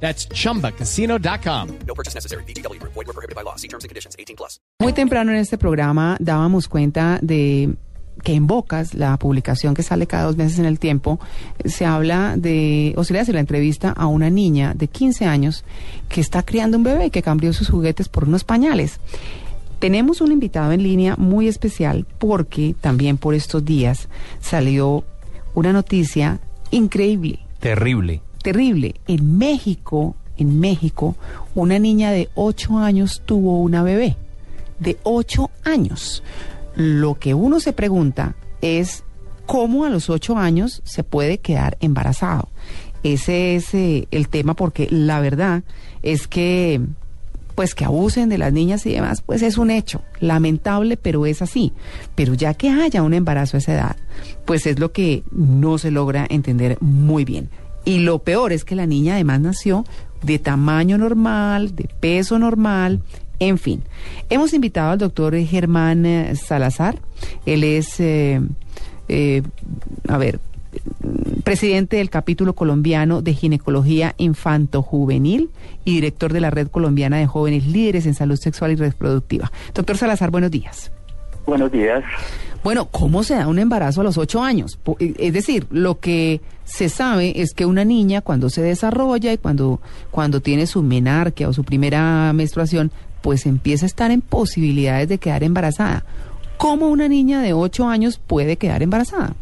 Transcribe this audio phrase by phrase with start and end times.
[0.00, 1.68] That's chumbacasino.com.
[1.86, 2.44] No purchase necessary.
[2.44, 2.80] BGW.
[2.82, 3.56] Void were prohibited by law.
[3.56, 4.14] See terms and conditions.
[4.18, 4.60] 18 plus.
[4.78, 7.74] Muy temprano en este programa dábamos cuenta de
[8.22, 11.20] que en Bocas, la publicación que sale cada dos meses en el tiempo,
[11.64, 15.64] se habla de, o se le hace la entrevista a una niña de 15 años
[16.08, 19.00] que está criando un bebé y que cambió sus juguetes por unos pañales.
[19.78, 24.08] Tenemos un invitado en línea muy especial porque también por estos días
[24.40, 25.04] salió
[25.54, 26.40] una noticia
[26.70, 28.22] increíble Terrible.
[28.46, 28.94] Terrible.
[29.08, 31.16] En México, en México,
[31.56, 34.16] una niña de 8 años tuvo una bebé.
[34.78, 36.22] De 8 años.
[36.76, 39.02] Lo que uno se pregunta es
[39.46, 42.48] cómo a los 8 años se puede quedar embarazado.
[43.02, 45.64] Ese es eh, el tema porque la verdad
[46.04, 46.80] es que
[47.56, 51.40] pues que abusen de las niñas y demás, pues es un hecho, lamentable, pero es
[51.40, 51.72] así.
[52.14, 53.96] Pero ya que haya un embarazo a esa edad,
[54.44, 57.48] pues es lo que no se logra entender muy bien.
[57.86, 59.84] Y lo peor es que la niña además nació
[60.22, 63.00] de tamaño normal, de peso normal,
[63.38, 63.82] en fin.
[64.28, 66.98] Hemos invitado al doctor Germán eh, Salazar.
[67.46, 68.40] Él es, eh,
[69.08, 69.42] eh,
[70.08, 70.40] a ver,
[71.44, 75.50] presidente del capítulo colombiano de ginecología infanto-juvenil
[75.84, 79.52] y director de la red colombiana de jóvenes líderes en salud sexual y reproductiva.
[79.74, 80.90] Doctor Salazar, buenos días.
[81.46, 82.02] Buenos días.
[82.66, 84.76] Bueno, ¿cómo se da un embarazo a los ocho años?
[84.98, 89.38] Eh, Es decir, lo que se sabe es que una niña cuando se desarrolla y
[89.38, 89.78] cuando,
[90.10, 92.90] cuando tiene su menarquia o su primera menstruación,
[93.22, 96.02] pues empieza a estar en posibilidades de quedar embarazada.
[96.56, 99.34] ¿Cómo una niña de ocho años puede quedar embarazada?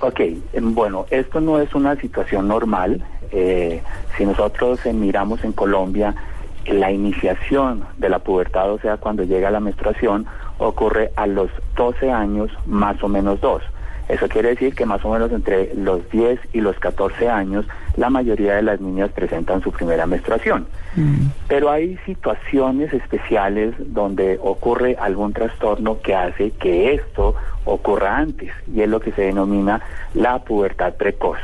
[0.00, 0.18] Ok,
[0.52, 3.04] em, bueno, esto no es una situación normal.
[3.30, 3.80] Eh,
[4.18, 6.12] si nosotros eh, miramos en Colombia,
[6.66, 10.26] la iniciación de la pubertad, o sea, cuando llega la menstruación,
[10.58, 13.62] ocurre a los 12 años, más o menos dos.
[14.08, 18.08] Eso quiere decir que más o menos entre los 10 y los 14 años, la
[18.08, 20.68] mayoría de las niñas presentan su primera menstruación.
[21.48, 27.34] Pero hay situaciones especiales donde ocurre algún trastorno que hace que esto
[27.64, 29.80] ocurra antes, y es lo que se denomina
[30.14, 31.38] la pubertad precoz.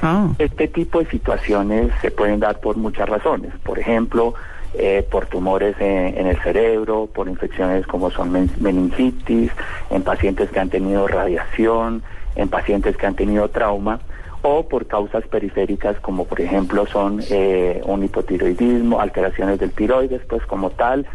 [0.00, 3.52] Ah, Este tipo de situaciones se pueden dar por muchas razones.
[3.64, 4.34] Por ejemplo,
[4.74, 9.50] eh, por tumores en, en el cerebro, por infecciones como son men- meningitis,
[9.90, 12.02] en pacientes que han tenido radiación,
[12.36, 14.00] en pacientes que han tenido trauma,
[14.42, 20.44] o por causas periféricas como por ejemplo son eh, un hipotiroidismo, alteraciones del tiroides, pues
[20.46, 21.06] como tal,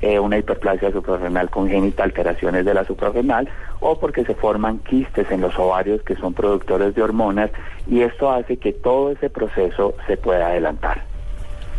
[0.00, 3.48] eh, una hiperplasia suprarrenal congénita, alteraciones de la suprarrenal,
[3.80, 7.50] o porque se forman quistes en los ovarios que son productores de hormonas,
[7.88, 11.02] y esto hace que todo ese proceso se pueda adelantar.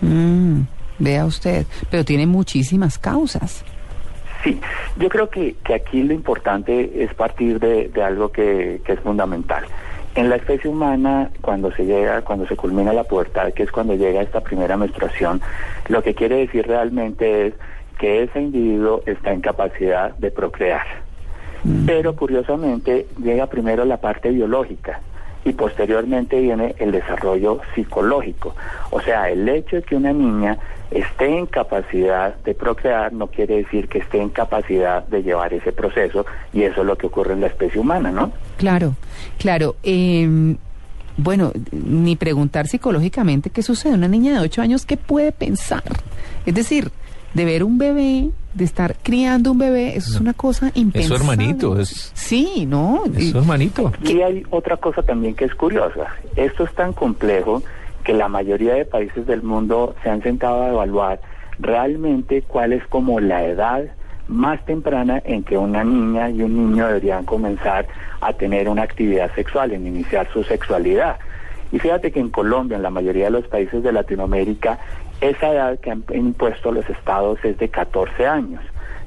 [0.02, 0.62] mm,
[1.00, 3.64] vea usted, pero tiene muchísimas causas.
[4.44, 4.60] Sí,
[4.98, 9.00] yo creo que, que aquí lo importante es partir de, de algo que, que es
[9.00, 9.66] fundamental.
[10.16, 13.96] En la especie humana, cuando se llega, cuando se culmina la pubertad, que es cuando
[13.96, 15.42] llega esta primera menstruación,
[15.88, 17.54] lo que quiere decir realmente es
[18.00, 20.86] que ese individuo está en capacidad de procrear.
[21.86, 25.02] Pero curiosamente llega primero la parte biológica
[25.46, 28.56] y posteriormente viene el desarrollo psicológico.
[28.92, 30.58] O sea, el hecho de que una niña
[30.92, 35.72] esté en capacidad de procrear no quiere decir que esté en capacidad de llevar ese
[35.72, 38.32] proceso y eso es lo que ocurre en la especie humana, ¿no?
[38.58, 38.96] Claro,
[39.38, 39.76] claro.
[39.84, 40.56] eh,
[41.22, 43.94] bueno, ni preguntar psicológicamente qué sucede.
[43.94, 45.84] Una niña de 8 años, ¿qué puede pensar?
[46.46, 46.92] Es decir,
[47.34, 50.80] de ver un bebé, de estar criando un bebé, eso es una cosa Es su
[50.80, 51.16] impensable.
[51.24, 53.04] hermanito, es, Sí, ¿no?
[53.16, 53.92] es su hermanito.
[54.04, 56.08] Y hay otra cosa también que es curiosa.
[56.36, 57.62] Esto es tan complejo
[58.04, 61.20] que la mayoría de países del mundo se han sentado a evaluar
[61.60, 63.84] realmente cuál es como la edad
[64.28, 67.88] más temprana en que una niña y un niño deberían comenzar
[68.22, 71.18] a tener una actividad sexual, en iniciar su sexualidad.
[71.72, 74.80] Y fíjate que en Colombia, en la mayoría de los países de Latinoamérica,
[75.22, 78.62] esa edad que han impuesto los estados es de 14 años.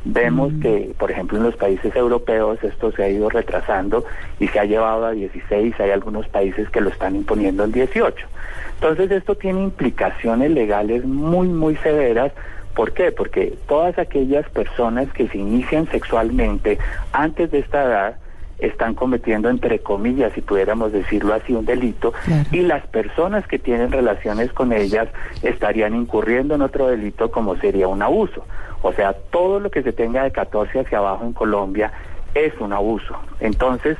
[0.05, 4.05] Vemos que, por ejemplo, en los países europeos esto se ha ido retrasando
[4.41, 8.27] y se ha llevado a 16, hay algunos países que lo están imponiendo en 18.
[8.75, 12.33] Entonces esto tiene implicaciones legales muy, muy severas.
[12.75, 13.13] ¿Por qué?
[13.13, 16.79] Porque todas aquellas personas que se inician sexualmente
[17.13, 18.17] antes de esta edad,
[18.63, 22.49] están cometiendo, entre comillas, si pudiéramos decirlo así, un delito, Claro.
[22.53, 25.09] y las personas que tienen relaciones con ellas
[25.43, 28.45] estarían incurriendo en otro delito como sería un abuso.
[28.83, 31.93] O sea, todo lo que se tenga de 14 hacia abajo en Colombia
[32.35, 33.17] es un abuso.
[33.41, 33.97] Entonces,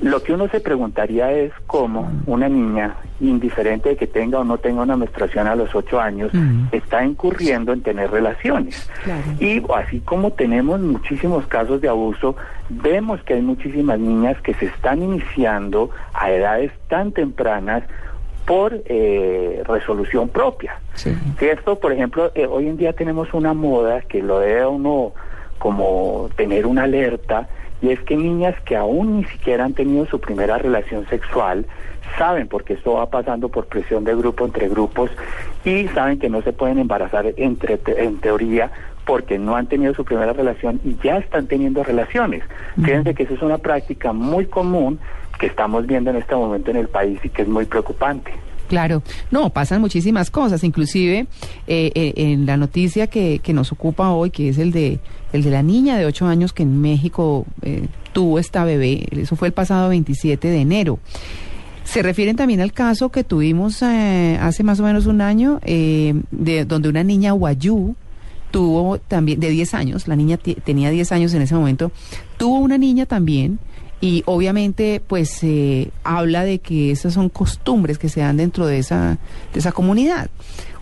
[0.00, 4.58] lo que uno se preguntaría es cómo una niña, indiferente de que tenga o no
[4.58, 6.30] tenga una menstruación a los 8 años,
[6.70, 8.88] está incurriendo en tener relaciones.
[9.02, 9.22] Claro.
[9.40, 12.36] Y así como tenemos muchísimos casos de abuso,
[12.68, 17.82] vemos que hay muchísimas niñas que se están iniciando a edades tan tempranas
[18.46, 20.78] por eh, resolución propia.
[20.94, 21.14] Sí.
[21.38, 24.68] Si esto, por ejemplo, eh, hoy en día tenemos una moda que lo debe a
[24.68, 25.12] uno
[25.58, 27.48] como tener una alerta,
[27.82, 31.66] y es que niñas que aún ni siquiera han tenido su primera relación sexual
[32.16, 35.10] saben, porque esto va pasando por presión de grupo entre grupos,
[35.64, 38.70] y saben que no se pueden embarazar entre, te- en teoría
[39.04, 42.42] porque no han tenido su primera relación y ya están teniendo relaciones.
[42.82, 44.98] Fíjense que eso es una práctica muy común
[45.38, 48.32] que estamos viendo en este momento en el país y que es muy preocupante.
[48.68, 51.26] Claro, no, pasan muchísimas cosas, inclusive
[51.66, 55.00] eh, eh, en la noticia que, que nos ocupa hoy, que es el de,
[55.32, 59.36] el de la niña de 8 años que en México eh, tuvo esta bebé, eso
[59.36, 60.98] fue el pasado 27 de enero.
[61.84, 66.14] Se refieren también al caso que tuvimos eh, hace más o menos un año, eh,
[66.30, 67.94] de, donde una niña guayú
[68.50, 71.92] tuvo también, de 10 años, la niña tenía 10 años en ese momento,
[72.36, 73.58] tuvo una niña también
[74.00, 78.78] y obviamente pues eh, habla de que esas son costumbres que se dan dentro de
[78.78, 79.18] esa,
[79.52, 80.30] de esa comunidad.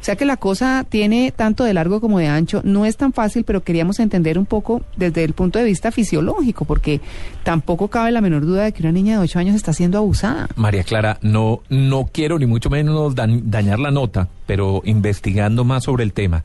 [0.00, 3.12] O sea que la cosa tiene tanto de largo como de ancho, no es tan
[3.12, 7.00] fácil, pero queríamos entender un poco desde el punto de vista fisiológico, porque
[7.42, 10.48] tampoco cabe la menor duda de que una niña de 8 años está siendo abusada.
[10.54, 16.04] María Clara, no, no quiero ni mucho menos dañar la nota, pero investigando más sobre
[16.04, 16.44] el tema,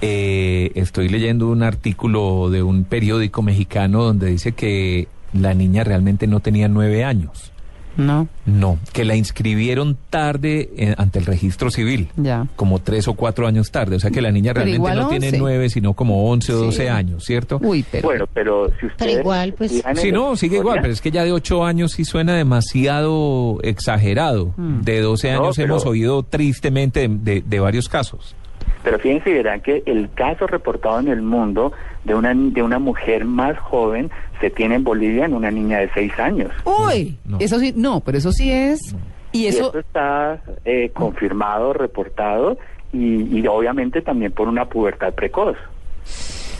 [0.00, 6.26] eh, estoy leyendo un artículo de un periódico mexicano donde dice que la niña realmente
[6.26, 7.52] no tenía nueve años.
[7.96, 12.08] No, No, que la inscribieron tarde eh, ante el registro civil.
[12.16, 12.46] ya.
[12.56, 13.96] Como tres o cuatro años tarde.
[13.96, 15.38] O sea que la niña Pero realmente no tiene 11.
[15.38, 16.64] nueve, sino como once o Sí.
[16.66, 17.58] doce años, ¿cierto?
[17.60, 18.06] Uy, pero...
[18.08, 19.18] Bueno, pero si ustedes...
[19.18, 22.34] igual, pues- Sí, no, sigue igual, pero es que ya de 8 años sí suena
[22.36, 24.54] demasiado exagerado.
[24.56, 24.80] Mm.
[24.82, 28.34] De 12 No, años pero- hemos oído tristemente de, de- de varios casos.
[28.82, 31.72] Pero fíjense verán que el caso reportado en el mundo
[32.04, 34.10] de una, de una mujer más joven
[34.40, 36.50] se tiene en Bolivia en una niña de seis años.
[36.64, 37.38] Uy, No.
[37.40, 38.94] eso sí, no, pero eso sí es...
[39.32, 39.76] Y Y eso...
[39.78, 42.58] está eh, confirmado, reportado
[42.92, 45.56] y, y obviamente también por una pubertad precoz.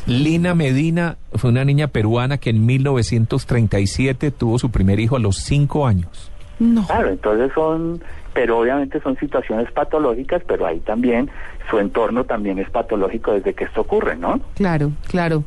[0.06, 5.36] Lina Medina fue una niña peruana que en 1937 tuvo su primer hijo a los
[5.38, 6.30] 5 años.
[6.60, 6.86] No.
[6.86, 8.00] Claro, entonces son,
[8.34, 11.28] pero obviamente son situaciones patológicas, pero ahí también
[11.68, 14.40] su entorno también es patológico desde que esto ocurre, ¿no?
[14.54, 15.42] Claro, claro.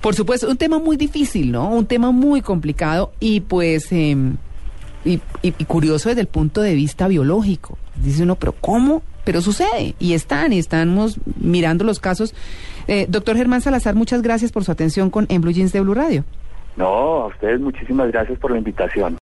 [0.00, 1.68] Por supuesto, un tema muy difícil, ¿no?
[1.68, 4.16] Un tema muy complicado y pues eh,
[5.04, 7.76] y, y- y curioso desde el punto de vista biológico.
[7.96, 9.02] Dice uno, pero ¿cómo?
[9.24, 12.34] Pero sucede y están, y estamos mirando los casos.
[12.88, 15.94] Eh, doctor Germán Salazar, muchas gracias por su atención con En Blue Jeans de Blue
[15.94, 16.24] Radio.
[16.76, 16.86] No,
[17.22, 19.18] a ustedes muchísimas gracias por la invitación.